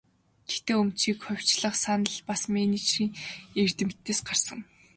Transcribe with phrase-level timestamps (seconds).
[0.47, 3.11] Гэхдээ өмчийг хувьчлах санал бас менежментийн
[3.61, 4.59] эрдэмтдээс гарсан.